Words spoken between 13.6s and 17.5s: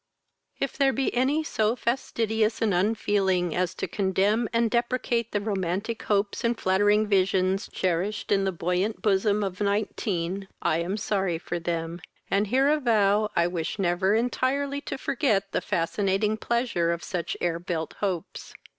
never entirely to forget the fascinating pleasure of such